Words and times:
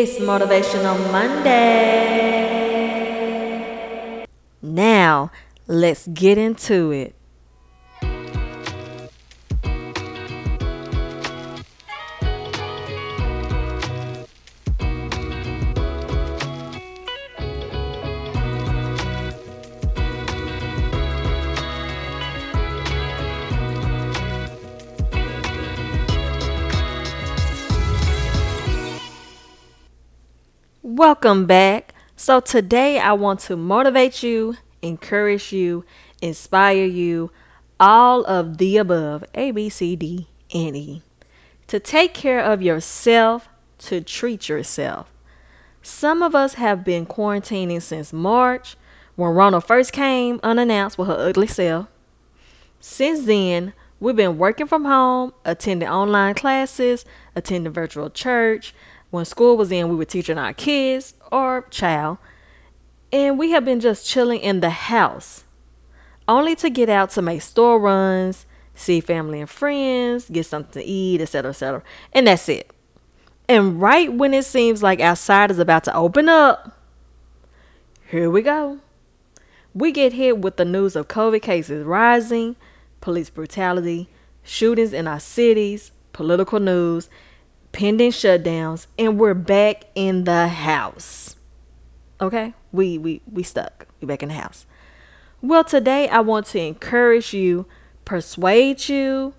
It's 0.00 0.14
Motivational 0.20 0.94
Monday. 1.10 1.48
Now, 4.62 5.32
let's 5.66 6.06
get 6.06 6.38
into 6.38 6.92
it. 6.92 7.17
Welcome 30.98 31.46
back. 31.46 31.94
So, 32.16 32.40
today 32.40 32.98
I 32.98 33.12
want 33.12 33.38
to 33.42 33.56
motivate 33.56 34.24
you, 34.24 34.56
encourage 34.82 35.52
you, 35.52 35.84
inspire 36.20 36.86
you, 36.86 37.30
all 37.78 38.24
of 38.24 38.58
the 38.58 38.78
above 38.78 39.22
A, 39.32 39.52
B, 39.52 39.68
C, 39.68 39.94
D, 39.94 40.26
and 40.52 40.74
E. 40.74 41.02
To 41.68 41.78
take 41.78 42.14
care 42.14 42.40
of 42.40 42.62
yourself, 42.62 43.48
to 43.78 44.00
treat 44.00 44.48
yourself. 44.48 45.08
Some 45.82 46.20
of 46.20 46.34
us 46.34 46.54
have 46.54 46.82
been 46.82 47.06
quarantining 47.06 47.80
since 47.80 48.12
March 48.12 48.74
when 49.14 49.30
Rona 49.30 49.60
first 49.60 49.92
came 49.92 50.40
unannounced 50.42 50.98
with 50.98 51.06
her 51.06 51.28
ugly 51.28 51.46
self. 51.46 51.86
Since 52.80 53.24
then, 53.24 53.72
we've 54.00 54.16
been 54.16 54.36
working 54.36 54.66
from 54.66 54.84
home, 54.84 55.32
attending 55.44 55.88
online 55.88 56.34
classes, 56.34 57.04
attending 57.36 57.72
virtual 57.72 58.10
church, 58.10 58.74
when 59.10 59.24
school 59.24 59.56
was 59.56 59.72
in, 59.72 59.88
we 59.88 59.96
were 59.96 60.04
teaching 60.04 60.38
our 60.38 60.52
kids 60.52 61.14
or 61.32 61.62
child, 61.70 62.18
and 63.12 63.38
we 63.38 63.50
have 63.52 63.64
been 63.64 63.80
just 63.80 64.06
chilling 64.06 64.40
in 64.40 64.60
the 64.60 64.70
house, 64.70 65.44
only 66.26 66.54
to 66.56 66.68
get 66.68 66.88
out 66.88 67.10
to 67.10 67.22
make 67.22 67.42
store 67.42 67.78
runs, 67.78 68.46
see 68.74 69.00
family 69.00 69.40
and 69.40 69.48
friends, 69.48 70.28
get 70.28 70.46
something 70.46 70.82
to 70.82 70.86
eat, 70.86 71.20
etc., 71.20 71.50
etc. 71.50 71.82
And 72.12 72.26
that's 72.26 72.48
it. 72.48 72.70
And 73.48 73.80
right 73.80 74.12
when 74.12 74.34
it 74.34 74.44
seems 74.44 74.82
like 74.82 75.00
outside 75.00 75.50
is 75.50 75.58
about 75.58 75.84
to 75.84 75.94
open 75.94 76.28
up, 76.28 76.76
here 78.10 78.30
we 78.30 78.42
go. 78.42 78.80
We 79.74 79.92
get 79.92 80.12
hit 80.12 80.38
with 80.38 80.56
the 80.56 80.64
news 80.64 80.96
of 80.96 81.08
COVID 81.08 81.40
cases 81.40 81.84
rising, 81.84 82.56
police 83.00 83.30
brutality, 83.30 84.08
shootings 84.42 84.92
in 84.92 85.06
our 85.06 85.20
cities, 85.20 85.92
political 86.12 86.60
news, 86.60 87.08
pending 87.72 88.10
shutdowns, 88.10 88.86
and 88.98 89.18
we're 89.18 89.34
back 89.34 89.84
in 89.94 90.24
the 90.24 90.48
house. 90.48 91.36
Okay? 92.20 92.54
We 92.72 92.98
we 92.98 93.22
we 93.30 93.42
stuck. 93.42 93.86
We 94.00 94.06
back 94.06 94.22
in 94.22 94.28
the 94.28 94.34
house. 94.34 94.66
Well, 95.40 95.64
today 95.64 96.08
I 96.08 96.20
want 96.20 96.46
to 96.46 96.60
encourage 96.60 97.32
you, 97.32 97.66
persuade 98.04 98.88
you 98.88 99.34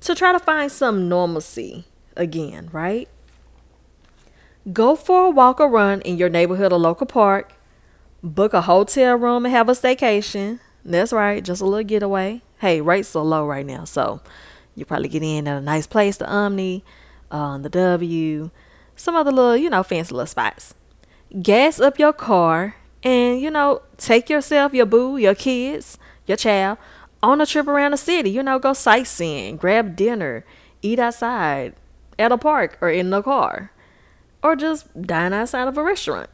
to 0.00 0.14
try 0.14 0.32
to 0.32 0.38
find 0.38 0.70
some 0.70 1.08
normalcy 1.08 1.84
again, 2.16 2.68
right? 2.72 3.08
Go 4.72 4.94
for 4.94 5.26
a 5.26 5.30
walk 5.30 5.58
or 5.60 5.68
run 5.68 6.02
in 6.02 6.18
your 6.18 6.28
neighborhood 6.28 6.72
or 6.72 6.78
local 6.78 7.06
park. 7.06 7.54
Book 8.22 8.52
a 8.52 8.62
hotel 8.62 9.16
room 9.16 9.46
and 9.46 9.54
have 9.54 9.70
a 9.70 9.72
staycation. 9.72 10.60
That's 10.84 11.12
right, 11.12 11.42
just 11.42 11.62
a 11.62 11.64
little 11.64 11.84
getaway. 11.84 12.42
Hey, 12.58 12.82
rates 12.82 13.16
are 13.16 13.24
low 13.24 13.46
right 13.46 13.64
now, 13.64 13.84
so 13.84 14.20
you 14.74 14.84
probably 14.84 15.08
get 15.08 15.22
in 15.22 15.48
at 15.48 15.56
a 15.56 15.60
nice 15.60 15.86
place, 15.86 16.18
the 16.18 16.30
Omni, 16.30 16.84
uh, 17.30 17.58
the 17.58 17.68
W, 17.68 18.50
some 18.96 19.16
other 19.16 19.32
little, 19.32 19.56
you 19.56 19.70
know, 19.70 19.82
fancy 19.82 20.14
little 20.14 20.26
spots. 20.26 20.74
Gas 21.42 21.80
up 21.80 21.98
your 21.98 22.12
car 22.12 22.76
and, 23.02 23.40
you 23.40 23.50
know, 23.50 23.82
take 23.96 24.28
yourself, 24.28 24.74
your 24.74 24.86
boo, 24.86 25.16
your 25.16 25.34
kids, 25.34 25.98
your 26.26 26.36
child 26.36 26.78
on 27.22 27.40
a 27.40 27.46
trip 27.46 27.66
around 27.66 27.92
the 27.92 27.96
city. 27.96 28.30
You 28.30 28.42
know, 28.42 28.58
go 28.58 28.72
sightseeing, 28.72 29.56
grab 29.56 29.96
dinner, 29.96 30.44
eat 30.82 30.98
outside 30.98 31.74
at 32.18 32.32
a 32.32 32.38
park 32.38 32.78
or 32.80 32.90
in 32.90 33.10
the 33.10 33.22
car, 33.22 33.72
or 34.42 34.56
just 34.56 35.02
dine 35.02 35.32
outside 35.32 35.68
of 35.68 35.78
a 35.78 35.82
restaurant. 35.82 36.30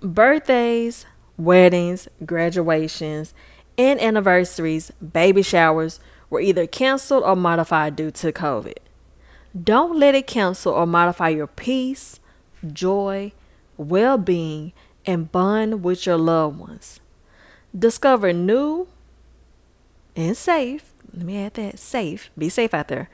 Birthdays, 0.00 1.06
weddings, 1.36 2.08
graduations, 2.24 3.34
and 3.76 4.00
anniversaries, 4.00 4.90
baby 5.12 5.42
showers 5.42 6.00
were 6.30 6.40
either 6.40 6.66
canceled 6.66 7.24
or 7.24 7.36
modified 7.36 7.96
due 7.96 8.10
to 8.10 8.32
COVID. 8.32 8.76
Don't 9.54 9.98
let 9.98 10.14
it 10.14 10.26
cancel 10.26 10.72
or 10.72 10.86
modify 10.86 11.30
your 11.30 11.46
peace, 11.46 12.20
joy, 12.72 13.32
well 13.76 14.18
being, 14.18 14.72
and 15.06 15.32
bond 15.32 15.82
with 15.82 16.06
your 16.06 16.16
loved 16.18 16.58
ones. 16.58 17.00
Discover 17.76 18.32
new 18.32 18.88
and 20.14 20.36
safe, 20.36 20.92
let 21.12 21.24
me 21.24 21.42
add 21.42 21.54
that 21.54 21.78
safe, 21.78 22.30
be 22.36 22.48
safe 22.48 22.74
out 22.74 22.88
there. 22.88 23.08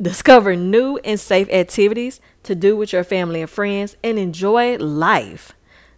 Discover 0.00 0.56
new 0.56 0.98
and 0.98 1.18
safe 1.18 1.50
activities 1.50 2.20
to 2.44 2.54
do 2.54 2.76
with 2.76 2.92
your 2.92 3.04
family 3.04 3.42
and 3.42 3.50
friends 3.50 3.96
and 4.02 4.18
enjoy 4.18 4.76
life. 4.78 5.52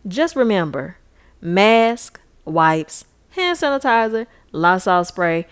Just 0.07 0.35
remember 0.35 0.97
mask, 1.41 2.21
wipes, 2.45 3.05
hand 3.31 3.59
sanitizer, 3.59 4.27
Lysol 4.51 5.05
spray, 5.05 5.47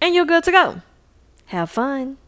and 0.00 0.14
you're 0.14 0.26
good 0.26 0.44
to 0.44 0.52
go. 0.52 0.82
Have 1.46 1.70
fun. 1.70 2.18